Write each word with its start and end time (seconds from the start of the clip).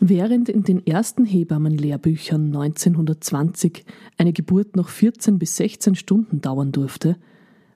Während 0.00 0.50
in 0.50 0.62
den 0.62 0.86
ersten 0.86 1.24
Hebammenlehrbüchern 1.24 2.46
1920 2.54 3.84
eine 4.18 4.34
Geburt 4.34 4.76
noch 4.76 4.90
14 4.90 5.38
bis 5.38 5.56
16 5.56 5.94
Stunden 5.94 6.42
dauern 6.42 6.70
durfte, 6.70 7.16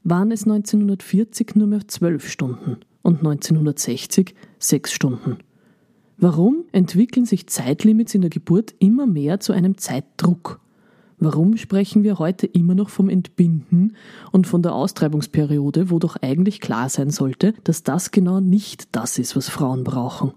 waren 0.04 0.30
es 0.30 0.44
1940 0.44 1.56
nur 1.56 1.66
mehr 1.66 1.88
12 1.88 2.28
Stunden 2.28 2.76
und 3.02 3.18
1960 3.18 4.34
6 4.58 4.92
Stunden. 4.92 5.38
Warum 6.18 6.64
entwickeln 6.72 7.24
sich 7.24 7.46
Zeitlimits 7.46 8.14
in 8.14 8.20
der 8.20 8.30
Geburt 8.30 8.74
immer 8.78 9.06
mehr 9.06 9.40
zu 9.40 9.54
einem 9.54 9.78
Zeitdruck? 9.78 10.60
Warum 11.18 11.56
sprechen 11.56 12.02
wir 12.02 12.18
heute 12.18 12.46
immer 12.46 12.74
noch 12.74 12.90
vom 12.90 13.08
Entbinden 13.08 13.96
und 14.30 14.46
von 14.46 14.62
der 14.62 14.74
Austreibungsperiode, 14.74 15.90
wo 15.90 15.98
doch 15.98 16.16
eigentlich 16.20 16.60
klar 16.60 16.90
sein 16.90 17.10
sollte, 17.10 17.54
dass 17.64 17.82
das 17.82 18.10
genau 18.10 18.40
nicht 18.40 18.88
das 18.92 19.18
ist, 19.18 19.36
was 19.36 19.48
Frauen 19.48 19.84
brauchen? 19.84 20.32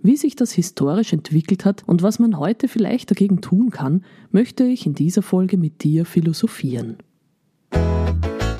Wie 0.00 0.16
sich 0.16 0.36
das 0.36 0.52
historisch 0.52 1.12
entwickelt 1.12 1.64
hat 1.64 1.82
und 1.84 2.02
was 2.02 2.20
man 2.20 2.38
heute 2.38 2.68
vielleicht 2.68 3.10
dagegen 3.10 3.40
tun 3.40 3.70
kann, 3.70 4.04
möchte 4.30 4.62
ich 4.62 4.86
in 4.86 4.94
dieser 4.94 5.22
Folge 5.22 5.56
mit 5.56 5.82
dir 5.82 6.04
philosophieren. 6.04 6.98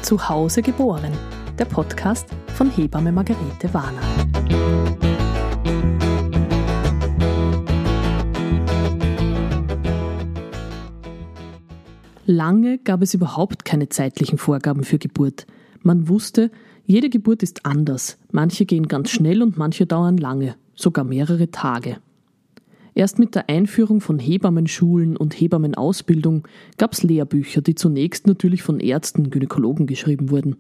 Zu 0.03 0.29
Hause 0.29 0.63
geboren, 0.63 1.13
der 1.57 1.67
Podcast 1.67 2.27
von 2.57 2.69
Hebamme 2.73 3.13
Margarete 3.13 3.73
Warner. 3.73 4.03
Lange 12.27 12.79
gab 12.79 13.01
es 13.01 13.15
überhaupt 13.15 13.65
keine 13.65 13.89
zeitlichen 13.89 14.39
Vorgaben 14.39 14.83
für 14.83 14.99
Geburt. 14.99 15.47
Man 15.83 16.09
wusste, 16.09 16.51
jede 16.85 17.09
Geburt 17.09 17.45
ist 17.45 17.65
anders. 17.65 18.19
Manche 18.33 18.67
gehen 18.67 18.89
ganz 18.89 19.11
schnell 19.11 19.41
und 19.41 19.57
manche 19.57 19.87
dauern 19.87 20.17
lange 20.17 20.57
sogar 20.79 21.05
mehrere 21.05 21.51
Tage. 21.51 21.99
Erst 22.95 23.19
mit 23.19 23.35
der 23.35 23.49
Einführung 23.49 24.01
von 24.01 24.19
Hebammenschulen 24.19 25.17
und 25.17 25.41
Hebammenausbildung 25.41 26.49
gab 26.79 26.93
es 26.93 27.03
Lehrbücher, 27.03 27.61
die 27.61 27.75
zunächst 27.75 28.27
natürlich 28.27 28.63
von 28.63 28.81
Ärzten, 28.81 29.31
Gynäkologen 29.31 29.87
geschrieben 29.87 30.31
wurden. 30.31 30.57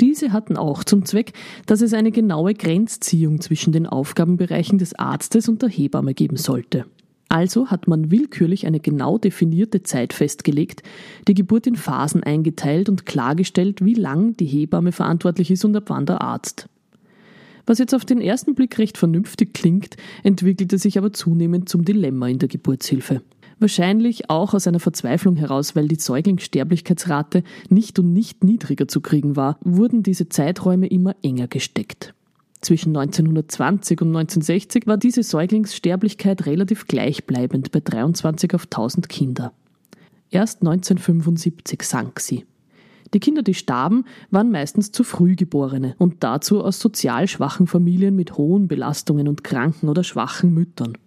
Diese 0.00 0.32
hatten 0.32 0.56
auch 0.56 0.84
zum 0.84 1.04
Zweck, 1.04 1.32
dass 1.66 1.80
es 1.80 1.94
eine 1.94 2.12
genaue 2.12 2.54
Grenzziehung 2.54 3.40
zwischen 3.40 3.72
den 3.72 3.86
Aufgabenbereichen 3.86 4.78
des 4.78 4.94
Arztes 4.94 5.48
und 5.48 5.62
der 5.62 5.68
Hebamme 5.68 6.14
geben 6.14 6.36
sollte. 6.36 6.84
Also 7.28 7.66
hat 7.66 7.88
man 7.88 8.10
willkürlich 8.10 8.66
eine 8.66 8.80
genau 8.80 9.18
definierte 9.18 9.82
Zeit 9.82 10.12
festgelegt, 10.12 10.82
die 11.26 11.34
Geburt 11.34 11.66
in 11.66 11.76
Phasen 11.76 12.22
eingeteilt 12.22 12.88
und 12.88 13.04
klargestellt, 13.04 13.84
wie 13.84 13.94
lang 13.94 14.36
die 14.36 14.46
Hebamme 14.46 14.92
verantwortlich 14.92 15.50
ist 15.50 15.64
und 15.64 15.76
ab 15.76 15.84
wann 15.88 16.06
der 16.06 16.22
Arzt. 16.22 16.68
Was 17.68 17.78
jetzt 17.78 17.94
auf 17.94 18.06
den 18.06 18.22
ersten 18.22 18.54
Blick 18.54 18.78
recht 18.78 18.96
vernünftig 18.96 19.52
klingt, 19.52 19.98
entwickelte 20.22 20.78
sich 20.78 20.96
aber 20.96 21.12
zunehmend 21.12 21.68
zum 21.68 21.84
Dilemma 21.84 22.26
in 22.26 22.38
der 22.38 22.48
Geburtshilfe. 22.48 23.20
Wahrscheinlich 23.58 24.30
auch 24.30 24.54
aus 24.54 24.66
einer 24.66 24.80
Verzweiflung 24.80 25.36
heraus, 25.36 25.76
weil 25.76 25.86
die 25.86 25.96
Säuglingssterblichkeitsrate 25.96 27.42
nicht 27.68 27.98
und 27.98 28.14
nicht 28.14 28.42
niedriger 28.42 28.88
zu 28.88 29.02
kriegen 29.02 29.36
war, 29.36 29.58
wurden 29.62 30.02
diese 30.02 30.30
Zeiträume 30.30 30.86
immer 30.86 31.14
enger 31.22 31.46
gesteckt. 31.46 32.14
Zwischen 32.62 32.96
1920 32.96 34.00
und 34.00 34.16
1960 34.16 34.86
war 34.86 34.96
diese 34.96 35.22
Säuglingssterblichkeit 35.22 36.46
relativ 36.46 36.86
gleichbleibend 36.86 37.70
bei 37.70 37.80
23 37.80 38.54
auf 38.54 38.64
1000 38.64 39.10
Kinder. 39.10 39.52
Erst 40.30 40.62
1975 40.62 41.82
sank 41.82 42.18
sie. 42.20 42.46
Die 43.14 43.20
Kinder, 43.20 43.42
die 43.42 43.54
starben, 43.54 44.04
waren 44.30 44.50
meistens 44.50 44.92
zu 44.92 45.04
früh 45.04 45.34
geborene 45.34 45.94
und 45.98 46.16
dazu 46.20 46.62
aus 46.62 46.78
sozial 46.78 47.26
schwachen 47.28 47.66
Familien 47.66 48.16
mit 48.16 48.36
hohen 48.36 48.68
Belastungen 48.68 49.28
und 49.28 49.44
kranken 49.44 49.88
oder 49.88 50.04
schwachen 50.04 50.52
Müttern. 50.52 50.98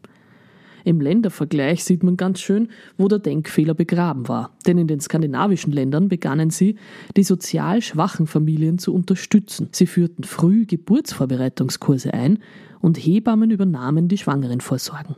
Im 0.83 0.99
Ländervergleich 0.99 1.83
sieht 1.83 2.03
man 2.03 2.17
ganz 2.17 2.39
schön, 2.39 2.69
wo 2.97 3.07
der 3.07 3.19
Denkfehler 3.19 3.73
begraben 3.73 4.27
war. 4.27 4.51
Denn 4.65 4.77
in 4.77 4.87
den 4.87 4.99
skandinavischen 4.99 5.71
Ländern 5.71 6.07
begannen 6.07 6.49
sie, 6.49 6.75
die 7.15 7.23
sozial 7.23 7.81
schwachen 7.81 8.25
Familien 8.25 8.79
zu 8.79 8.93
unterstützen. 8.93 9.69
Sie 9.71 9.85
führten 9.85 10.23
früh 10.23 10.65
Geburtsvorbereitungskurse 10.65 12.13
ein 12.13 12.39
und 12.79 12.97
Hebammen 12.97 13.51
übernahmen 13.51 14.07
die 14.07 14.17
Schwangerenvorsorgen. 14.17 15.17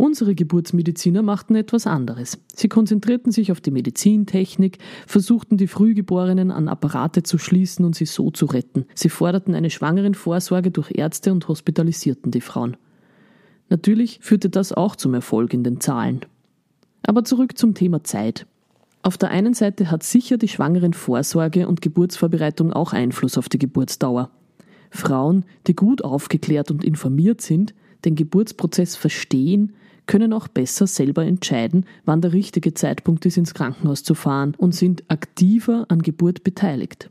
Unsere 0.00 0.34
Geburtsmediziner 0.34 1.20
machten 1.20 1.54
etwas 1.56 1.86
anderes. 1.86 2.38
Sie 2.54 2.68
konzentrierten 2.68 3.32
sich 3.32 3.52
auf 3.52 3.60
die 3.60 3.70
Medizintechnik, 3.70 4.78
versuchten 5.06 5.58
die 5.58 5.66
Frühgeborenen 5.66 6.50
an 6.50 6.68
Apparate 6.68 7.22
zu 7.22 7.36
schließen 7.36 7.84
und 7.84 7.94
sie 7.94 8.06
so 8.06 8.30
zu 8.30 8.46
retten. 8.46 8.86
Sie 8.94 9.10
forderten 9.10 9.54
eine 9.54 9.68
Schwangerenvorsorge 9.68 10.70
durch 10.70 10.92
Ärzte 10.94 11.32
und 11.32 11.46
hospitalisierten 11.48 12.30
die 12.30 12.40
Frauen. 12.40 12.78
Natürlich 13.68 14.20
führte 14.22 14.48
das 14.48 14.72
auch 14.72 14.96
zum 14.96 15.12
Erfolg 15.12 15.52
in 15.52 15.64
den 15.64 15.80
Zahlen. 15.82 16.20
Aber 17.02 17.22
zurück 17.22 17.58
zum 17.58 17.74
Thema 17.74 18.02
Zeit. 18.02 18.46
Auf 19.02 19.18
der 19.18 19.28
einen 19.28 19.52
Seite 19.52 19.90
hat 19.90 20.02
sicher 20.02 20.38
die 20.38 20.48
Schwangerenvorsorge 20.48 21.68
und 21.68 21.82
Geburtsvorbereitung 21.82 22.72
auch 22.72 22.94
Einfluss 22.94 23.36
auf 23.36 23.50
die 23.50 23.58
Geburtsdauer. 23.58 24.30
Frauen, 24.90 25.44
die 25.66 25.76
gut 25.76 26.02
aufgeklärt 26.02 26.70
und 26.70 26.84
informiert 26.84 27.42
sind, 27.42 27.74
den 28.06 28.14
Geburtsprozess 28.14 28.96
verstehen, 28.96 29.74
können 30.06 30.32
auch 30.32 30.48
besser 30.48 30.86
selber 30.86 31.24
entscheiden, 31.24 31.84
wann 32.04 32.20
der 32.20 32.32
richtige 32.32 32.74
Zeitpunkt 32.74 33.26
ist, 33.26 33.36
ins 33.36 33.54
Krankenhaus 33.54 34.02
zu 34.02 34.14
fahren 34.14 34.54
und 34.56 34.74
sind 34.74 35.04
aktiver 35.08 35.86
an 35.88 36.02
Geburt 36.02 36.44
beteiligt. 36.44 37.10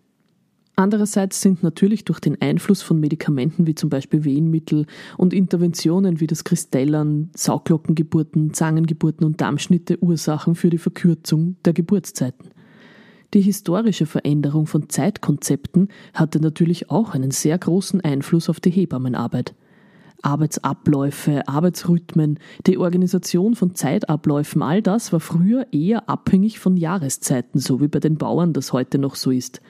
Andererseits 0.80 1.42
sind 1.42 1.62
natürlich 1.62 2.06
durch 2.06 2.22
den 2.22 2.42
Einfluss 2.42 2.82
von 2.82 3.02
Medikamenten 3.02 3.68
wie 3.68 3.76
zum 3.76 3.90
Beispiel 3.90 4.24
Wehenmittel 4.24 4.86
und 5.18 5.34
Interventionen 5.34 6.22
wie 6.22 6.28
das 6.28 6.46
Kristellern, 6.46 7.32
Sauglockengeburten, 7.36 8.54
Zangengeburten 8.54 9.26
und 9.26 9.42
Darmschnitte 9.42 10.02
Ursachen 10.02 10.56
für 10.56 10.70
die 10.70 10.78
Verkürzung 10.78 11.58
der 11.66 11.74
Geburtszeiten. 11.74 12.52
Die 13.34 13.42
historische 13.42 14.06
Veränderung 14.06 14.68
von 14.68 14.88
Zeitkonzepten 14.88 15.90
hatte 16.14 16.40
natürlich 16.40 16.90
auch 16.90 17.14
einen 17.14 17.32
sehr 17.32 17.58
großen 17.58 18.00
Einfluss 18.00 18.50
auf 18.50 18.62
die 18.62 18.72
Hebammenarbeit. 18.72 19.54
Arbeitsabläufe, 20.22 21.48
Arbeitsrhythmen, 21.48 22.40
die 22.68 22.78
Organisation 22.78 23.56
von 23.56 23.76
Zeitabläufen, 23.76 24.62
all 24.62 24.82
das 24.82 25.14
war 25.14 25.20
früher 25.20 25.68
eher 25.72 26.10
abhängig 26.10 26.60
von 26.60 26.78
Jahreszeiten, 26.78 27.60
so 27.60 27.82
wie 27.82 27.88
bei 27.88 28.00
den 28.00 28.18
Bauern 28.18 28.54
das 28.54 28.74
heute 28.74 28.98
noch 28.98 29.16
so 29.16 29.32
ist. 29.32 29.62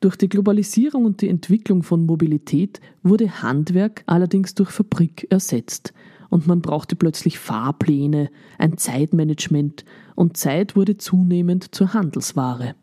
Durch 0.00 0.16
die 0.16 0.28
Globalisierung 0.28 1.04
und 1.04 1.20
die 1.20 1.28
Entwicklung 1.28 1.82
von 1.82 2.06
Mobilität 2.06 2.80
wurde 3.02 3.42
Handwerk 3.42 4.02
allerdings 4.06 4.54
durch 4.54 4.70
Fabrik 4.70 5.26
ersetzt 5.30 5.92
und 6.30 6.46
man 6.46 6.62
brauchte 6.62 6.96
plötzlich 6.96 7.38
Fahrpläne, 7.38 8.30
ein 8.56 8.78
Zeitmanagement 8.78 9.84
und 10.14 10.36
Zeit 10.36 10.74
wurde 10.74 10.96
zunehmend 10.96 11.74
zur 11.74 11.92
Handelsware. 11.92 12.74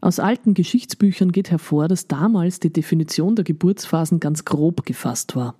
Aus 0.00 0.20
alten 0.20 0.54
Geschichtsbüchern 0.54 1.32
geht 1.32 1.50
hervor, 1.50 1.88
dass 1.88 2.06
damals 2.06 2.60
die 2.60 2.72
Definition 2.72 3.34
der 3.34 3.44
Geburtsphasen 3.44 4.20
ganz 4.20 4.44
grob 4.44 4.86
gefasst 4.86 5.34
war. 5.34 5.56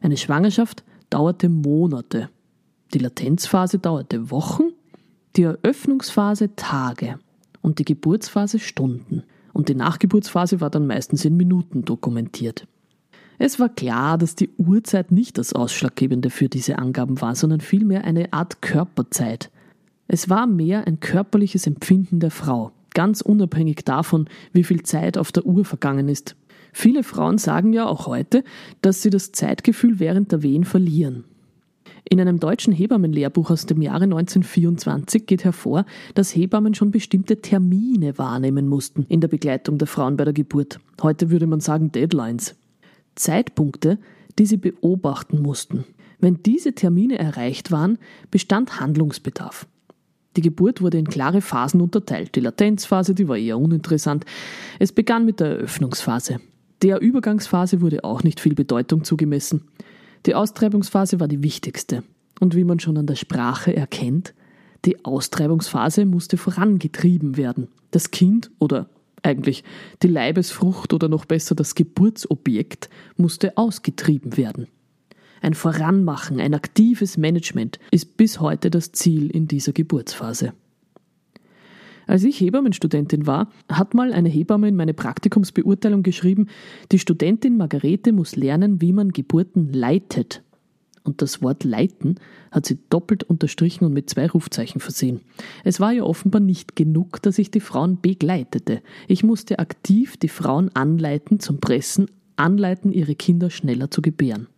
Eine 0.00 0.16
Schwangerschaft 0.16 0.84
dauerte 1.10 1.48
Monate, 1.48 2.28
die 2.94 2.98
Latenzphase 2.98 3.78
dauerte 3.78 4.30
Wochen, 4.30 4.70
die 5.36 5.42
Eröffnungsphase 5.42 6.54
Tage 6.54 7.18
und 7.62 7.78
die 7.78 7.84
Geburtsphase 7.84 8.58
Stunden. 8.58 9.24
Und 9.52 9.68
die 9.68 9.74
Nachgeburtsphase 9.74 10.60
war 10.60 10.70
dann 10.70 10.86
meistens 10.86 11.24
in 11.24 11.36
Minuten 11.36 11.84
dokumentiert. 11.84 12.68
Es 13.38 13.58
war 13.58 13.68
klar, 13.68 14.18
dass 14.18 14.36
die 14.36 14.50
Uhrzeit 14.58 15.10
nicht 15.10 15.38
das 15.38 15.52
Ausschlaggebende 15.52 16.30
für 16.30 16.48
diese 16.48 16.78
Angaben 16.78 17.20
war, 17.20 17.34
sondern 17.34 17.60
vielmehr 17.60 18.04
eine 18.04 18.32
Art 18.32 18.62
Körperzeit. 18.62 19.50
Es 20.06 20.28
war 20.28 20.46
mehr 20.46 20.86
ein 20.86 21.00
körperliches 21.00 21.66
Empfinden 21.66 22.20
der 22.20 22.30
Frau 22.30 22.72
ganz 23.00 23.22
unabhängig 23.22 23.82
davon, 23.86 24.28
wie 24.52 24.62
viel 24.62 24.82
Zeit 24.82 25.16
auf 25.16 25.32
der 25.32 25.46
Uhr 25.46 25.64
vergangen 25.64 26.10
ist. 26.10 26.36
Viele 26.70 27.02
Frauen 27.02 27.38
sagen 27.38 27.72
ja 27.72 27.86
auch 27.86 28.06
heute, 28.06 28.44
dass 28.82 29.00
sie 29.00 29.08
das 29.08 29.32
Zeitgefühl 29.32 29.98
während 29.98 30.32
der 30.32 30.42
Wehen 30.42 30.64
verlieren. 30.64 31.24
In 32.04 32.20
einem 32.20 32.40
deutschen 32.40 32.74
Hebammenlehrbuch 32.74 33.50
aus 33.50 33.64
dem 33.64 33.80
Jahre 33.80 34.04
1924 34.04 35.24
geht 35.24 35.44
hervor, 35.44 35.86
dass 36.14 36.36
Hebammen 36.36 36.74
schon 36.74 36.90
bestimmte 36.90 37.40
Termine 37.40 38.18
wahrnehmen 38.18 38.68
mussten 38.68 39.06
in 39.08 39.22
der 39.22 39.28
Begleitung 39.28 39.78
der 39.78 39.88
Frauen 39.88 40.18
bei 40.18 40.24
der 40.24 40.34
Geburt. 40.34 40.78
Heute 41.00 41.30
würde 41.30 41.46
man 41.46 41.60
sagen 41.60 41.92
Deadlines. 41.92 42.54
Zeitpunkte, 43.14 43.98
die 44.38 44.44
sie 44.44 44.58
beobachten 44.58 45.40
mussten. 45.40 45.86
Wenn 46.18 46.42
diese 46.42 46.74
Termine 46.74 47.18
erreicht 47.18 47.72
waren, 47.72 47.96
bestand 48.30 48.78
Handlungsbedarf. 48.78 49.66
Die 50.36 50.42
Geburt 50.42 50.80
wurde 50.80 50.98
in 50.98 51.08
klare 51.08 51.40
Phasen 51.40 51.80
unterteilt. 51.80 52.36
Die 52.36 52.40
Latenzphase, 52.40 53.14
die 53.14 53.28
war 53.28 53.36
eher 53.36 53.58
uninteressant. 53.58 54.24
Es 54.78 54.92
begann 54.92 55.24
mit 55.24 55.40
der 55.40 55.48
Eröffnungsphase. 55.48 56.40
Der 56.82 57.00
Übergangsphase 57.00 57.80
wurde 57.80 58.04
auch 58.04 58.22
nicht 58.22 58.40
viel 58.40 58.54
Bedeutung 58.54 59.04
zugemessen. 59.04 59.64
Die 60.26 60.34
Austreibungsphase 60.34 61.20
war 61.20 61.28
die 61.28 61.42
wichtigste. 61.42 62.04
Und 62.38 62.54
wie 62.54 62.64
man 62.64 62.80
schon 62.80 62.96
an 62.96 63.06
der 63.06 63.16
Sprache 63.16 63.74
erkennt, 63.74 64.34
die 64.84 65.04
Austreibungsphase 65.04 66.06
musste 66.06 66.36
vorangetrieben 66.38 67.36
werden. 67.36 67.68
Das 67.90 68.10
Kind 68.10 68.50
oder 68.58 68.88
eigentlich 69.22 69.64
die 70.02 70.08
Leibesfrucht 70.08 70.94
oder 70.94 71.08
noch 71.08 71.26
besser 71.26 71.54
das 71.54 71.74
Geburtsobjekt 71.74 72.88
musste 73.16 73.58
ausgetrieben 73.58 74.36
werden. 74.36 74.68
Ein 75.40 75.54
Voranmachen, 75.54 76.40
ein 76.40 76.54
aktives 76.54 77.16
Management 77.16 77.78
ist 77.90 78.16
bis 78.16 78.40
heute 78.40 78.70
das 78.70 78.92
Ziel 78.92 79.30
in 79.30 79.48
dieser 79.48 79.72
Geburtsphase. 79.72 80.52
Als 82.06 82.24
ich 82.24 82.40
Hebammenstudentin 82.40 83.26
war, 83.26 83.50
hat 83.70 83.94
mal 83.94 84.12
eine 84.12 84.28
Hebamme 84.28 84.68
in 84.68 84.74
meine 84.74 84.94
Praktikumsbeurteilung 84.94 86.02
geschrieben, 86.02 86.48
die 86.90 86.98
Studentin 86.98 87.56
Margarete 87.56 88.12
muss 88.12 88.34
lernen, 88.34 88.80
wie 88.80 88.92
man 88.92 89.12
Geburten 89.12 89.72
leitet. 89.72 90.42
Und 91.04 91.22
das 91.22 91.40
Wort 91.40 91.64
leiten 91.64 92.16
hat 92.50 92.66
sie 92.66 92.78
doppelt 92.90 93.22
unterstrichen 93.22 93.84
und 93.84 93.92
mit 93.92 94.10
zwei 94.10 94.28
Rufzeichen 94.28 94.80
versehen. 94.80 95.20
Es 95.64 95.80
war 95.80 95.92
ja 95.92 96.02
offenbar 96.02 96.40
nicht 96.40 96.76
genug, 96.76 97.22
dass 97.22 97.38
ich 97.38 97.50
die 97.50 97.60
Frauen 97.60 98.00
begleitete. 98.00 98.82
Ich 99.08 99.22
musste 99.22 99.60
aktiv 99.60 100.16
die 100.16 100.28
Frauen 100.28 100.74
anleiten 100.74 101.40
zum 101.40 101.60
Pressen, 101.60 102.10
anleiten, 102.36 102.92
ihre 102.92 103.14
Kinder 103.14 103.50
schneller 103.50 103.90
zu 103.90 104.02
gebären. 104.02 104.48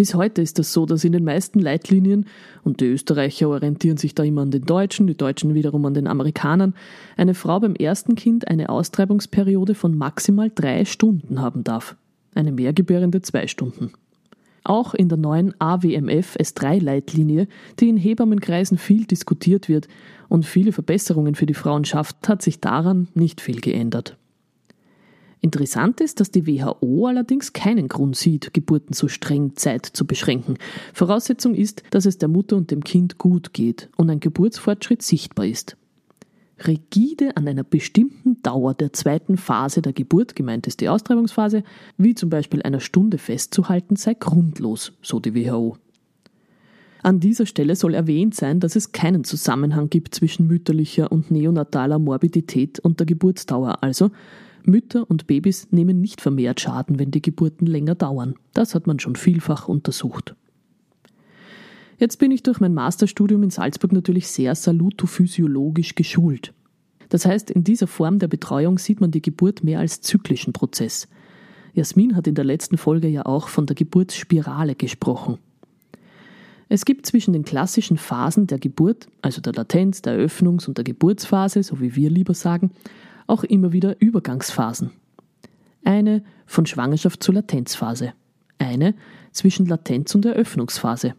Bis 0.00 0.14
heute 0.14 0.40
ist 0.40 0.58
das 0.58 0.72
so, 0.72 0.86
dass 0.86 1.04
in 1.04 1.12
den 1.12 1.24
meisten 1.24 1.60
Leitlinien, 1.60 2.24
und 2.64 2.80
die 2.80 2.86
Österreicher 2.86 3.50
orientieren 3.50 3.98
sich 3.98 4.14
da 4.14 4.22
immer 4.22 4.40
an 4.40 4.50
den 4.50 4.64
Deutschen, 4.64 5.06
die 5.06 5.14
Deutschen 5.14 5.52
wiederum 5.52 5.84
an 5.84 5.92
den 5.92 6.06
Amerikanern, 6.06 6.72
eine 7.18 7.34
Frau 7.34 7.60
beim 7.60 7.74
ersten 7.74 8.14
Kind 8.14 8.48
eine 8.48 8.70
Austreibungsperiode 8.70 9.74
von 9.74 9.94
maximal 9.94 10.50
drei 10.54 10.86
Stunden 10.86 11.42
haben 11.42 11.64
darf. 11.64 11.96
Eine 12.34 12.50
Mehrgebärende 12.50 13.20
zwei 13.20 13.46
Stunden. 13.46 13.92
Auch 14.64 14.94
in 14.94 15.10
der 15.10 15.18
neuen 15.18 15.52
AWMF 15.60 16.34
S3-Leitlinie, 16.36 17.46
die 17.78 17.90
in 17.90 17.98
Hebammenkreisen 17.98 18.78
viel 18.78 19.04
diskutiert 19.04 19.68
wird 19.68 19.86
und 20.30 20.46
viele 20.46 20.72
Verbesserungen 20.72 21.34
für 21.34 21.44
die 21.44 21.52
Frauen 21.52 21.84
schafft, 21.84 22.26
hat 22.26 22.40
sich 22.40 22.58
daran 22.62 23.08
nicht 23.12 23.42
viel 23.42 23.60
geändert. 23.60 24.16
Interessant 25.42 26.00
ist, 26.02 26.20
dass 26.20 26.30
die 26.30 26.46
WHO 26.46 27.06
allerdings 27.06 27.54
keinen 27.54 27.88
Grund 27.88 28.14
sieht, 28.14 28.52
Geburten 28.52 28.92
so 28.92 29.08
streng 29.08 29.56
Zeit 29.56 29.86
zu 29.86 30.06
beschränken. 30.06 30.58
Voraussetzung 30.92 31.54
ist, 31.54 31.82
dass 31.90 32.04
es 32.04 32.18
der 32.18 32.28
Mutter 32.28 32.56
und 32.56 32.70
dem 32.70 32.84
Kind 32.84 33.16
gut 33.16 33.54
geht 33.54 33.88
und 33.96 34.10
ein 34.10 34.20
Geburtsfortschritt 34.20 35.02
sichtbar 35.02 35.46
ist. 35.46 35.76
Rigide 36.66 37.38
an 37.38 37.48
einer 37.48 37.64
bestimmten 37.64 38.42
Dauer 38.42 38.74
der 38.74 38.92
zweiten 38.92 39.38
Phase 39.38 39.80
der 39.80 39.94
Geburt, 39.94 40.36
gemeint 40.36 40.66
ist 40.66 40.82
die 40.82 40.90
Austreibungsphase, 40.90 41.64
wie 41.96 42.14
zum 42.14 42.28
Beispiel 42.28 42.62
einer 42.62 42.80
Stunde 42.80 43.16
festzuhalten, 43.16 43.96
sei 43.96 44.12
grundlos, 44.12 44.92
so 45.00 45.20
die 45.20 45.34
WHO. 45.34 45.78
An 47.02 47.18
dieser 47.18 47.46
Stelle 47.46 47.76
soll 47.76 47.94
erwähnt 47.94 48.34
sein, 48.34 48.60
dass 48.60 48.76
es 48.76 48.92
keinen 48.92 49.24
Zusammenhang 49.24 49.88
gibt 49.88 50.14
zwischen 50.14 50.46
mütterlicher 50.46 51.10
und 51.10 51.30
neonataler 51.30 51.98
Morbidität 51.98 52.78
und 52.78 53.00
der 53.00 53.06
Geburtsdauer, 53.06 53.82
also 53.82 54.10
Mütter 54.66 55.08
und 55.08 55.26
Babys 55.26 55.68
nehmen 55.70 56.00
nicht 56.00 56.20
vermehrt 56.20 56.60
Schaden, 56.60 56.98
wenn 56.98 57.10
die 57.10 57.22
Geburten 57.22 57.66
länger 57.66 57.94
dauern. 57.94 58.34
Das 58.52 58.74
hat 58.74 58.86
man 58.86 58.98
schon 58.98 59.16
vielfach 59.16 59.68
untersucht. 59.68 60.34
Jetzt 61.98 62.18
bin 62.18 62.30
ich 62.30 62.42
durch 62.42 62.60
mein 62.60 62.72
Masterstudium 62.72 63.42
in 63.42 63.50
Salzburg 63.50 63.92
natürlich 63.92 64.28
sehr 64.28 64.54
salutophysiologisch 64.54 65.94
geschult. 65.94 66.54
Das 67.10 67.26
heißt, 67.26 67.50
in 67.50 67.64
dieser 67.64 67.86
Form 67.86 68.18
der 68.18 68.28
Betreuung 68.28 68.78
sieht 68.78 69.00
man 69.00 69.10
die 69.10 69.20
Geburt 69.20 69.64
mehr 69.64 69.80
als 69.80 70.00
zyklischen 70.00 70.52
Prozess. 70.52 71.08
Jasmin 71.74 72.16
hat 72.16 72.26
in 72.26 72.34
der 72.34 72.44
letzten 72.44 72.78
Folge 72.78 73.08
ja 73.08 73.26
auch 73.26 73.48
von 73.48 73.66
der 73.66 73.76
Geburtsspirale 73.76 74.74
gesprochen. 74.76 75.38
Es 76.68 76.84
gibt 76.84 77.04
zwischen 77.04 77.32
den 77.32 77.44
klassischen 77.44 77.96
Phasen 77.96 78.46
der 78.46 78.60
Geburt, 78.60 79.08
also 79.22 79.40
der 79.40 79.52
Latenz, 79.52 80.02
der 80.02 80.16
Eröffnungs- 80.18 80.68
und 80.68 80.78
der 80.78 80.84
Geburtsphase, 80.84 81.64
so 81.64 81.80
wie 81.80 81.96
wir 81.96 82.10
lieber 82.10 82.32
sagen, 82.32 82.70
auch 83.30 83.44
immer 83.44 83.72
wieder 83.72 84.00
Übergangsphasen. 84.00 84.90
Eine 85.84 86.22
von 86.46 86.66
Schwangerschaft 86.66 87.22
zur 87.22 87.34
Latenzphase, 87.34 88.12
eine 88.58 88.94
zwischen 89.32 89.66
Latenz 89.66 90.14
und 90.14 90.26
Eröffnungsphase, 90.26 91.14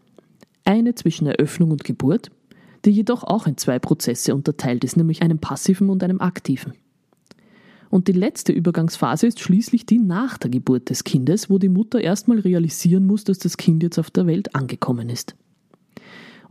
eine 0.64 0.94
zwischen 0.94 1.26
Eröffnung 1.26 1.72
und 1.72 1.84
Geburt, 1.84 2.30
die 2.84 2.90
jedoch 2.90 3.24
auch 3.24 3.46
in 3.46 3.56
zwei 3.56 3.78
Prozesse 3.78 4.34
unterteilt 4.34 4.84
ist, 4.84 4.96
nämlich 4.96 5.22
einem 5.22 5.38
passiven 5.38 5.90
und 5.90 6.02
einem 6.04 6.20
aktiven. 6.20 6.74
Und 7.90 8.08
die 8.08 8.12
letzte 8.12 8.52
Übergangsphase 8.52 9.26
ist 9.26 9.40
schließlich 9.40 9.84
die 9.84 9.98
nach 9.98 10.38
der 10.38 10.50
Geburt 10.50 10.88
des 10.88 11.04
Kindes, 11.04 11.50
wo 11.50 11.58
die 11.58 11.68
Mutter 11.68 12.00
erstmal 12.00 12.38
realisieren 12.38 13.06
muss, 13.06 13.24
dass 13.24 13.38
das 13.38 13.56
Kind 13.56 13.82
jetzt 13.82 13.98
auf 13.98 14.10
der 14.10 14.26
Welt 14.26 14.54
angekommen 14.54 15.10
ist. 15.10 15.34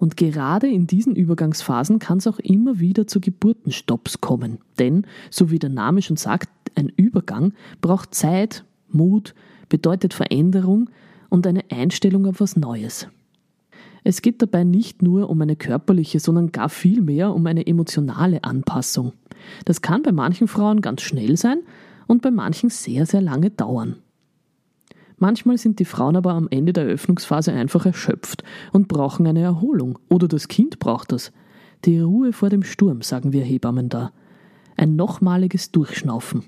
Und 0.02 0.18
gerade 0.18 0.68
in 0.68 0.88
diesen 0.88 1.16
Übergangsphasen 1.16 2.00
kann 2.00 2.18
es 2.18 2.26
auch 2.26 2.40
immer 2.40 2.80
wieder 2.80 3.06
zu 3.06 3.22
Geburtenstopps 3.22 4.20
kommen. 4.20 4.58
Denn, 4.80 5.06
so 5.30 5.52
wie 5.52 5.60
der 5.60 5.70
Name 5.70 6.02
schon 6.02 6.18
sagt, 6.18 6.50
ein 6.74 6.90
Übergang 6.90 7.54
braucht 7.82 8.16
Zeit, 8.16 8.66
Mut, 8.90 9.36
bedeutet 9.70 10.16
Veränderung 10.16 10.90
und 11.30 11.46
eine 11.46 11.66
Einstellung 11.70 12.26
auf 12.26 12.40
was 12.40 12.56
Neues. 12.56 13.10
Es 14.04 14.24
geht 14.24 14.42
dabei 14.42 14.64
nicht 14.64 15.04
nur 15.04 15.30
um 15.30 15.40
eine 15.40 15.56
körperliche, 15.56 16.20
sondern 16.20 16.52
gar 16.52 16.70
viel 16.70 17.04
mehr 17.04 17.32
um 17.36 17.46
eine 17.46 17.68
emotionale 17.68 18.44
Anpassung. 18.44 19.14
Das 19.66 19.84
kann 19.84 20.02
bei 20.02 20.12
manchen 20.12 20.48
Frauen 20.48 20.82
ganz 20.82 21.04
schnell 21.04 21.38
sein 21.38 21.60
und 22.08 22.24
bei 22.24 22.32
manchen 22.32 22.72
sehr, 22.72 23.06
sehr 23.06 23.22
lange 23.22 23.52
dauern. 23.52 23.98
Manchmal 25.22 25.60
sind 25.60 25.78
die 25.78 25.86
Frauen 25.86 26.16
aber 26.16 26.34
am 26.34 26.48
Ende 26.50 26.74
der 26.74 26.86
Eröffnungsphase 26.86 27.54
einfach 27.54 27.86
erschöpft 27.86 28.44
und 28.72 28.88
brauchen 28.88 29.28
eine 29.28 29.42
Erholung. 29.42 30.00
Oder 30.10 30.28
das 30.28 30.48
Kind 30.48 30.80
braucht 30.80 31.12
das. 31.12 31.32
Die 31.86 32.00
Ruhe 32.00 32.34
vor 32.34 32.50
dem 32.50 32.64
Sturm, 32.64 33.04
sagen 33.04 33.32
wir 33.32 33.44
Hebammen 33.44 33.88
da. 33.88 34.14
Ein 34.78 34.96
nochmaliges 34.96 35.72
Durchschnaufen. 35.72 36.46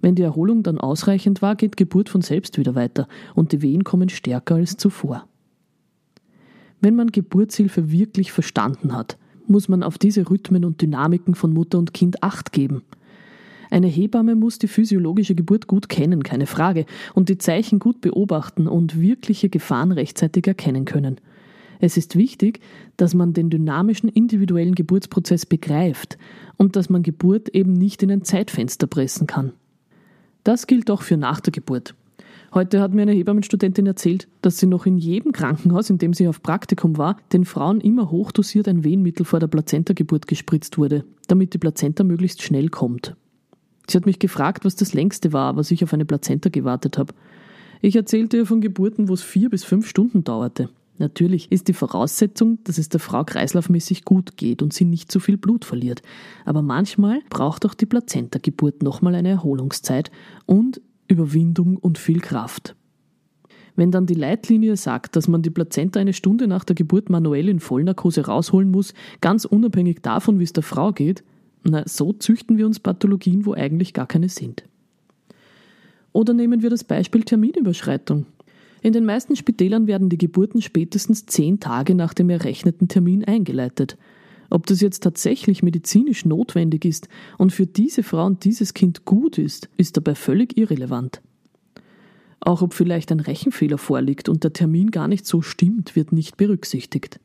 Wenn 0.00 0.16
die 0.16 0.24
Erholung 0.24 0.64
dann 0.64 0.78
ausreichend 0.78 1.40
war, 1.40 1.54
geht 1.54 1.76
Geburt 1.76 2.08
von 2.08 2.20
selbst 2.20 2.58
wieder 2.58 2.74
weiter 2.74 3.06
und 3.36 3.52
die 3.52 3.62
Wehen 3.62 3.84
kommen 3.84 4.08
stärker 4.08 4.56
als 4.56 4.76
zuvor. 4.76 5.28
Wenn 6.80 6.96
man 6.96 7.12
Geburtshilfe 7.12 7.92
wirklich 7.92 8.32
verstanden 8.32 8.92
hat, 8.92 9.18
muss 9.46 9.68
man 9.68 9.84
auf 9.84 9.98
diese 9.98 10.28
Rhythmen 10.28 10.64
und 10.64 10.82
Dynamiken 10.82 11.36
von 11.36 11.52
Mutter 11.52 11.78
und 11.78 11.94
Kind 11.94 12.24
Acht 12.24 12.50
geben– 12.50 12.82
eine 13.72 13.86
Hebamme 13.86 14.36
muss 14.36 14.58
die 14.58 14.68
physiologische 14.68 15.34
Geburt 15.34 15.66
gut 15.66 15.88
kennen, 15.88 16.22
keine 16.22 16.46
Frage, 16.46 16.84
und 17.14 17.30
die 17.30 17.38
Zeichen 17.38 17.78
gut 17.78 18.02
beobachten 18.02 18.68
und 18.68 19.00
wirkliche 19.00 19.48
Gefahren 19.48 19.92
rechtzeitig 19.92 20.46
erkennen 20.46 20.84
können. 20.84 21.16
Es 21.80 21.96
ist 21.96 22.14
wichtig, 22.14 22.60
dass 22.98 23.14
man 23.14 23.32
den 23.32 23.48
dynamischen 23.48 24.10
individuellen 24.10 24.74
Geburtsprozess 24.74 25.46
begreift 25.46 26.18
und 26.58 26.76
dass 26.76 26.90
man 26.90 27.02
Geburt 27.02 27.48
eben 27.48 27.72
nicht 27.72 28.02
in 28.02 28.10
ein 28.10 28.24
Zeitfenster 28.24 28.86
pressen 28.86 29.26
kann. 29.26 29.52
Das 30.44 30.66
gilt 30.66 30.90
auch 30.90 31.00
für 31.00 31.16
nach 31.16 31.40
der 31.40 31.52
Geburt. 31.52 31.94
Heute 32.52 32.82
hat 32.82 32.92
mir 32.92 33.02
eine 33.02 33.12
Hebammenstudentin 33.12 33.86
erzählt, 33.86 34.28
dass 34.42 34.58
sie 34.58 34.66
noch 34.66 34.84
in 34.84 34.98
jedem 34.98 35.32
Krankenhaus, 35.32 35.88
in 35.88 35.96
dem 35.96 36.12
sie 36.12 36.28
auf 36.28 36.42
Praktikum 36.42 36.98
war, 36.98 37.16
den 37.32 37.46
Frauen 37.46 37.80
immer 37.80 38.10
hochdosiert 38.10 38.68
ein 38.68 38.84
Wehenmittel 38.84 39.24
vor 39.24 39.40
der 39.40 39.46
Plazentageburt 39.46 40.28
gespritzt 40.28 40.76
wurde, 40.76 41.06
damit 41.26 41.54
die 41.54 41.58
Plazenta 41.58 42.04
möglichst 42.04 42.42
schnell 42.42 42.68
kommt. 42.68 43.16
Sie 43.88 43.96
hat 43.96 44.06
mich 44.06 44.18
gefragt, 44.18 44.64
was 44.64 44.76
das 44.76 44.94
längste 44.94 45.32
war, 45.32 45.56
was 45.56 45.70
ich 45.70 45.82
auf 45.82 45.92
eine 45.92 46.04
Plazenta 46.04 46.48
gewartet 46.50 46.98
habe. 46.98 47.14
Ich 47.80 47.96
erzählte 47.96 48.36
ihr 48.36 48.46
von 48.46 48.60
Geburten, 48.60 49.08
wo 49.08 49.14
es 49.14 49.22
vier 49.22 49.50
bis 49.50 49.64
fünf 49.64 49.88
Stunden 49.88 50.24
dauerte. 50.24 50.68
Natürlich 50.98 51.50
ist 51.50 51.68
die 51.68 51.72
Voraussetzung, 51.72 52.58
dass 52.64 52.78
es 52.78 52.88
der 52.88 53.00
Frau 53.00 53.24
kreislaufmäßig 53.24 54.04
gut 54.04 54.36
geht 54.36 54.62
und 54.62 54.72
sie 54.72 54.84
nicht 54.84 55.10
zu 55.10 55.18
viel 55.18 55.36
Blut 55.36 55.64
verliert. 55.64 56.02
Aber 56.44 56.62
manchmal 56.62 57.20
braucht 57.28 57.66
auch 57.66 57.74
die 57.74 57.86
Plazenta-Geburt 57.86 58.82
nochmal 58.82 59.16
eine 59.16 59.30
Erholungszeit 59.30 60.12
und 60.46 60.80
Überwindung 61.08 61.76
und 61.76 61.98
viel 61.98 62.20
Kraft. 62.20 62.76
Wenn 63.74 63.90
dann 63.90 64.06
die 64.06 64.14
Leitlinie 64.14 64.76
sagt, 64.76 65.16
dass 65.16 65.28
man 65.28 65.42
die 65.42 65.50
Plazenta 65.50 65.98
eine 65.98 66.12
Stunde 66.12 66.46
nach 66.46 66.64
der 66.64 66.76
Geburt 66.76 67.10
manuell 67.10 67.48
in 67.48 67.58
Vollnarkose 67.58 68.26
rausholen 68.26 68.70
muss, 68.70 68.92
ganz 69.20 69.44
unabhängig 69.44 70.02
davon, 70.02 70.38
wie 70.38 70.44
es 70.44 70.52
der 70.52 70.62
Frau 70.62 70.92
geht, 70.92 71.24
na, 71.64 71.82
so 71.86 72.12
züchten 72.12 72.58
wir 72.58 72.66
uns 72.66 72.80
Pathologien, 72.80 73.46
wo 73.46 73.54
eigentlich 73.54 73.94
gar 73.94 74.06
keine 74.06 74.28
sind. 74.28 74.64
Oder 76.12 76.34
nehmen 76.34 76.62
wir 76.62 76.70
das 76.70 76.84
Beispiel 76.84 77.22
Terminüberschreitung. 77.22 78.26
In 78.82 78.92
den 78.92 79.04
meisten 79.04 79.36
Spitälern 79.36 79.86
werden 79.86 80.08
die 80.08 80.18
Geburten 80.18 80.60
spätestens 80.60 81.26
zehn 81.26 81.60
Tage 81.60 81.94
nach 81.94 82.14
dem 82.14 82.30
errechneten 82.30 82.88
Termin 82.88 83.24
eingeleitet. 83.24 83.96
Ob 84.50 84.66
das 84.66 84.80
jetzt 84.80 85.02
tatsächlich 85.02 85.62
medizinisch 85.62 86.26
notwendig 86.26 86.84
ist 86.84 87.08
und 87.38 87.52
für 87.52 87.66
diese 87.66 88.02
Frau 88.02 88.26
und 88.26 88.44
dieses 88.44 88.74
Kind 88.74 89.04
gut 89.04 89.38
ist, 89.38 89.70
ist 89.76 89.96
dabei 89.96 90.14
völlig 90.14 90.58
irrelevant. 90.58 91.22
Auch 92.40 92.60
ob 92.60 92.74
vielleicht 92.74 93.12
ein 93.12 93.20
Rechenfehler 93.20 93.78
vorliegt 93.78 94.28
und 94.28 94.42
der 94.42 94.52
Termin 94.52 94.90
gar 94.90 95.06
nicht 95.06 95.24
so 95.24 95.42
stimmt, 95.42 95.94
wird 95.94 96.12
nicht 96.12 96.36
berücksichtigt. 96.36 97.20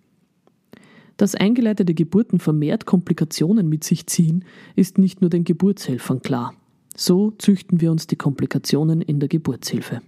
Dass 1.17 1.33
eingeleitete 1.33 1.95
Geburten 1.95 2.39
vermehrt 2.39 2.85
Komplikationen 2.85 3.67
mit 3.67 3.83
sich 3.83 4.05
ziehen, 4.05 4.45
ist 4.75 4.99
nicht 4.99 5.21
nur 5.21 5.31
den 5.31 5.43
Geburtshelfern 5.43 6.21
klar. 6.21 6.53
So 6.95 7.31
züchten 7.31 7.81
wir 7.81 7.91
uns 7.91 8.07
die 8.07 8.15
Komplikationen 8.15 9.01
in 9.01 9.19
der 9.19 9.29
Geburtshilfe. 9.29 10.01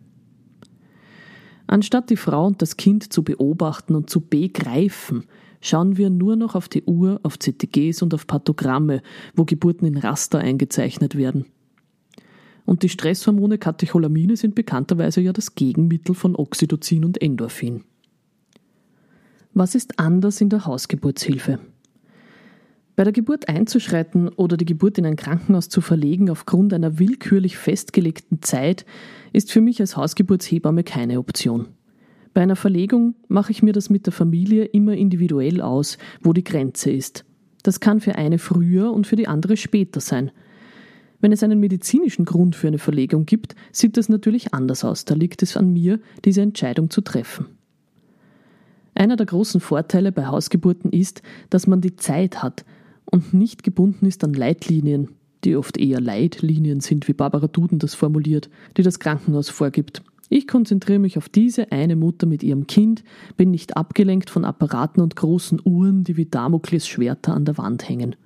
Anstatt 1.68 2.10
die 2.10 2.16
Frau 2.16 2.48
und 2.48 2.62
das 2.62 2.78
Kind 2.78 3.12
zu 3.14 3.24
beobachten 3.24 3.96
und 3.96 4.10
zu 4.10 4.22
begreifen, 4.22 5.26
schauen 5.62 5.98
wir 5.98 6.10
nur 6.10 6.36
noch 6.36 6.56
auf 6.56 6.68
die 6.68 6.84
Uhr, 6.84 7.20
auf 7.24 7.38
CTGs 7.38 8.02
und 8.02 8.14
auf 8.14 8.26
Pathogramme, 8.26 9.02
wo 9.36 9.46
Geburten 9.46 9.86
in 9.86 9.98
Raster 9.98 10.40
eingezeichnet 10.40 11.16
werden. 11.16 11.46
Und 12.66 12.84
die 12.84 12.90
Stresshormone 12.90 13.58
Katecholamine 13.58 14.38
sind 14.38 14.56
bekannterweise 14.56 15.22
ja 15.22 15.34
das 15.34 15.56
Gegenmittel 15.56 16.14
von 16.16 16.36
Oxytocin 16.36 17.06
und 17.06 17.22
Endorphin. 17.22 17.84
Was 19.60 19.76
ist 19.76 20.00
anders 20.00 20.40
in 20.40 20.48
der 20.48 20.66
Hausgeburtshilfe? 20.66 21.60
Bei 22.96 23.04
der 23.04 23.12
Geburt 23.12 23.50
einzuschreiten 23.50 24.30
oder 24.30 24.56
die 24.56 24.64
Geburt 24.64 24.98
in 24.98 25.06
ein 25.06 25.18
Krankenhaus 25.18 25.68
zu 25.68 25.82
verlegen 25.82 26.30
aufgrund 26.30 26.74
einer 26.74 26.98
willkürlich 26.98 27.58
festgelegten 27.58 28.42
Zeit 28.42 28.86
ist 29.34 29.52
für 29.52 29.60
mich 29.60 29.82
als 29.82 29.98
Hausgeburtshebamme 29.98 30.86
keine 30.86 31.20
Option. 31.20 31.68
Bei 32.34 32.40
einer 32.40 32.56
Verlegung 32.56 33.16
mache 33.28 33.52
ich 33.52 33.62
mir 33.62 33.74
das 33.74 33.90
mit 33.90 34.06
der 34.06 34.14
Familie 34.14 34.64
immer 34.64 34.94
individuell 34.94 35.60
aus, 35.60 35.98
wo 36.22 36.32
die 36.32 36.46
Grenze 36.46 36.92
ist. 36.92 37.26
Das 37.62 37.82
kann 37.82 38.00
für 38.00 38.16
eine 38.16 38.40
früher 38.40 38.94
und 38.94 39.08
für 39.08 39.18
die 39.18 39.28
andere 39.28 39.58
später 39.58 40.00
sein. 40.00 40.32
Wenn 41.20 41.34
es 41.34 41.44
einen 41.44 41.60
medizinischen 41.60 42.24
Grund 42.24 42.56
für 42.56 42.68
eine 42.70 42.80
Verlegung 42.80 43.26
gibt, 43.26 43.56
sieht 43.74 43.98
das 43.98 44.08
natürlich 44.08 44.54
anders 44.54 44.86
aus. 44.86 45.04
Da 45.04 45.16
liegt 45.16 45.44
es 45.44 45.58
an 45.58 45.74
mir, 45.74 46.00
diese 46.24 46.44
Entscheidung 46.44 46.90
zu 46.90 47.02
treffen. 47.02 47.59
Einer 49.00 49.16
der 49.16 49.28
großen 49.28 49.62
Vorteile 49.62 50.12
bei 50.12 50.26
Hausgeburten 50.26 50.92
ist, 50.92 51.22
dass 51.50 51.68
man 51.68 51.80
die 51.80 51.96
Zeit 51.96 52.44
hat, 52.44 52.66
und 53.06 53.34
nicht 53.34 53.64
gebunden 53.64 54.06
ist 54.06 54.26
an 54.26 54.34
Leitlinien, 54.34 55.12
die 55.46 55.56
oft 55.56 55.78
eher 55.78 56.02
Leitlinien 56.02 56.82
sind, 56.82 57.08
wie 57.08 57.14
Barbara 57.14 57.48
Duden 57.48 57.80
das 57.80 57.96
formuliert, 57.96 58.50
die 58.76 58.84
das 58.84 59.00
Krankenhaus 59.00 59.48
vorgibt. 59.48 60.04
Ich 60.28 60.50
konzentriere 60.50 61.00
mich 61.00 61.18
auf 61.18 61.30
diese 61.30 61.72
eine 61.72 61.96
Mutter 61.96 62.28
mit 62.28 62.44
ihrem 62.44 62.68
Kind, 62.68 63.06
bin 63.38 63.52
nicht 63.52 63.78
abgelenkt 63.78 64.30
von 64.30 64.44
Apparaten 64.44 65.02
und 65.02 65.16
großen 65.16 65.62
Uhren, 65.64 66.04
die 66.04 66.18
wie 66.18 66.26
Damokles 66.26 66.86
Schwerter 66.86 67.34
an 67.34 67.46
der 67.46 67.58
Wand 67.58 67.88
hängen. 67.88 68.18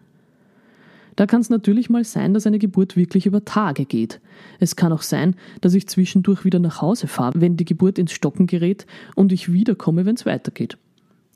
Da 1.16 1.26
kann 1.26 1.42
es 1.42 1.50
natürlich 1.50 1.90
mal 1.90 2.04
sein, 2.04 2.34
dass 2.34 2.48
eine 2.48 2.60
Geburt 2.60 2.96
wirklich 2.96 3.26
über 3.26 3.46
Tage 3.46 3.86
geht. 3.86 4.20
Es 4.60 4.76
kann 4.76 4.92
auch 4.92 5.02
sein, 5.02 5.36
dass 5.62 5.74
ich 5.74 5.88
zwischendurch 5.88 6.46
wieder 6.46 6.60
nach 6.60 6.82
Hause 6.82 7.08
fahre, 7.08 7.40
wenn 7.40 7.58
die 7.58 7.66
Geburt 7.66 8.00
ins 8.00 8.12
Stocken 8.12 8.48
gerät 8.48 8.86
und 9.16 9.32
ich 9.32 9.52
wiederkomme, 9.52 10.06
wenn 10.06 10.16
es 10.16 10.26
weitergeht. 10.26 10.78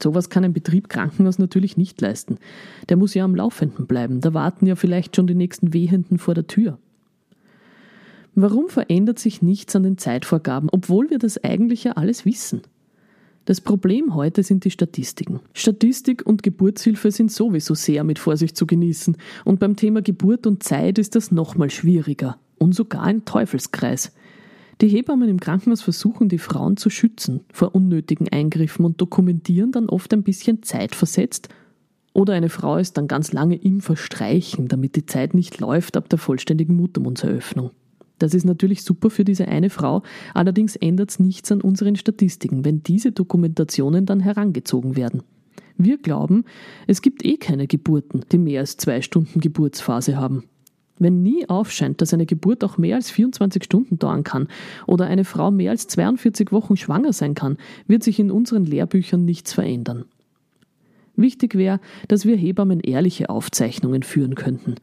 Sowas 0.02 0.30
kann 0.30 0.44
ein 0.44 0.54
Betrieb 0.54 0.90
Krankenhaus 0.90 1.40
natürlich 1.40 1.76
nicht 1.76 2.00
leisten. 2.02 2.38
Der 2.90 2.98
muss 2.98 3.14
ja 3.14 3.24
am 3.24 3.36
Laufenden 3.36 3.88
bleiben. 3.88 4.22
Da 4.22 4.34
warten 4.34 4.68
ja 4.68 4.76
vielleicht 4.76 5.16
schon 5.16 5.28
die 5.28 5.36
nächsten 5.36 5.74
Wehenden 5.74 6.20
vor 6.20 6.36
der 6.36 6.48
Tür. 6.48 6.78
Warum 8.36 8.70
verändert 8.70 9.18
sich 9.18 9.42
nichts 9.42 9.76
an 9.76 9.82
den 9.82 9.98
Zeitvorgaben, 9.98 10.70
obwohl 10.72 11.10
wir 11.10 11.18
das 11.18 11.44
eigentlich 11.44 11.84
ja 11.84 11.94
alles 11.94 12.26
wissen? 12.26 12.62
Das 13.48 13.62
Problem 13.62 14.14
heute 14.14 14.44
sind 14.44 14.66
die 14.66 14.72
Statistiken. 14.72 15.40
Statistik 15.54 16.22
und 16.26 16.44
Geburtshilfe 16.44 17.12
sind 17.12 17.32
sowieso 17.32 17.76
sehr 17.76 18.04
mit 18.04 18.20
Vorsicht 18.20 18.58
zu 18.58 18.68
genießen. 18.68 19.16
Und 19.46 19.62
beim 19.62 19.78
Thema 19.78 20.02
Geburt 20.02 20.46
und 20.46 20.64
Zeit 20.64 21.00
ist 21.00 21.16
das 21.16 21.32
nochmal 21.32 21.70
schwieriger. 21.70 22.38
Und 22.58 22.76
sogar 22.76 23.04
ein 23.04 23.24
Teufelskreis. 23.24 24.12
Die 24.82 24.90
Hebammen 24.90 25.30
im 25.30 25.40
Krankenhaus 25.40 25.82
versuchen, 25.82 26.28
die 26.28 26.40
Frauen 26.40 26.76
zu 26.76 26.90
schützen 26.90 27.46
vor 27.54 27.74
unnötigen 27.74 28.28
Eingriffen 28.28 28.84
und 28.84 29.00
dokumentieren 29.00 29.72
dann 29.72 29.88
oft 29.88 30.12
ein 30.12 30.24
bisschen 30.24 30.62
zeitversetzt. 30.64 31.48
Oder 32.12 32.34
eine 32.34 32.50
Frau 32.50 32.76
ist 32.76 32.98
dann 32.98 33.08
ganz 33.08 33.32
lange 33.32 33.56
im 33.56 33.80
Verstreichen, 33.80 34.68
damit 34.68 34.98
die 34.98 35.06
Zeit 35.06 35.34
nicht 35.34 35.62
läuft 35.62 35.96
ab 35.96 36.10
der 36.10 36.20
vollständigen 36.20 36.76
Muttermundseröffnung. 36.76 37.72
Das 38.20 38.34
ist 38.34 38.46
natürlich 38.46 38.84
super 38.84 39.10
für 39.10 39.24
diese 39.24 39.48
eine 39.48 39.70
Frau, 39.70 40.04
allerdings 40.34 40.76
ändert 40.76 41.12
es 41.12 41.20
nichts 41.20 41.52
an 41.52 41.62
unseren 41.62 41.96
Statistiken, 41.96 42.66
wenn 42.66 42.84
diese 42.84 43.12
Dokumentationen 43.12 44.06
dann 44.06 44.20
herangezogen 44.20 44.96
werden. 44.96 45.24
Wir 45.78 45.98
glauben, 45.98 46.44
es 46.88 47.02
gibt 47.04 47.24
eh 47.24 47.38
keine 47.38 47.68
Geburten, 47.68 48.22
die 48.32 48.40
mehr 48.40 48.62
als 48.62 48.78
zwei 48.78 49.02
Stunden 49.02 49.40
Geburtsphase 49.40 50.18
haben. 50.18 50.46
Wenn 51.00 51.22
nie 51.22 51.48
aufscheint, 51.48 52.02
dass 52.02 52.14
eine 52.14 52.26
Geburt 52.26 52.64
auch 52.64 52.80
mehr 52.80 52.96
als 52.96 53.12
24 53.12 53.64
Stunden 53.64 54.00
dauern 54.00 54.24
kann 54.24 54.48
oder 54.88 55.06
eine 55.06 55.26
Frau 55.26 55.52
mehr 55.52 55.70
als 55.70 55.88
42 55.88 56.52
Wochen 56.52 56.76
schwanger 56.76 57.14
sein 57.14 57.36
kann, 57.36 57.58
wird 57.86 58.02
sich 58.02 58.20
in 58.20 58.32
unseren 58.32 58.66
Lehrbüchern 58.66 59.24
nichts 59.24 59.54
verändern. 59.54 60.06
Wichtig 61.16 61.56
wäre, 61.56 61.80
dass 62.08 62.26
wir 62.26 62.36
Hebammen 62.36 62.80
ehrliche 62.80 63.30
Aufzeichnungen 63.30 64.02
führen 64.04 64.36
könnten, 64.36 64.76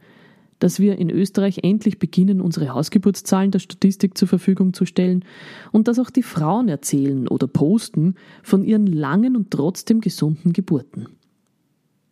dass 0.59 0.79
wir 0.79 0.97
in 0.97 1.09
Österreich 1.09 1.59
endlich 1.63 1.99
beginnen, 1.99 2.41
unsere 2.41 2.73
Hausgeburtszahlen 2.73 3.51
der 3.51 3.59
Statistik 3.59 4.17
zur 4.17 4.27
Verfügung 4.27 4.73
zu 4.73 4.85
stellen 4.85 5.25
und 5.71 5.87
dass 5.87 5.99
auch 5.99 6.09
die 6.09 6.23
Frauen 6.23 6.69
erzählen 6.69 7.27
oder 7.27 7.47
posten 7.47 8.15
von 8.43 8.63
ihren 8.63 8.87
langen 8.87 9.35
und 9.35 9.51
trotzdem 9.51 10.01
gesunden 10.01 10.53
Geburten. 10.53 11.07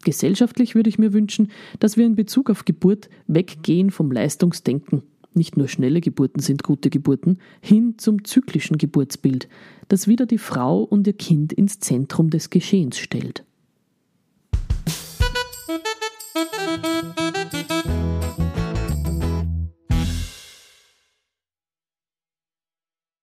Gesellschaftlich 0.04 0.76
würde 0.76 0.90
ich 0.90 1.00
mir 1.00 1.14
wünschen, 1.14 1.50
dass 1.80 1.96
wir 1.96 2.06
in 2.06 2.16
Bezug 2.16 2.50
auf 2.50 2.66
Geburt 2.66 3.10
weggehen 3.28 3.90
vom 3.90 4.12
Leistungsdenken. 4.12 5.04
Nicht 5.34 5.58
nur 5.58 5.68
schnelle 5.68 6.02
Geburten 6.02 6.42
sind 6.42 6.64
gute 6.64 6.90
Geburten, 6.90 7.40
hin 7.62 7.96
zum 7.98 8.24
zyklischen 8.24 8.78
Geburtsbild, 8.78 9.48
das 9.88 10.08
wieder 10.08 10.26
die 10.26 10.38
Frau 10.38 10.84
und 10.84 11.08
ihr 11.08 11.14
Kind 11.14 11.54
ins 11.54 11.80
Zentrum 11.80 12.30
des 12.30 12.50
Geschehens 12.50 12.98
stellt. 12.98 13.44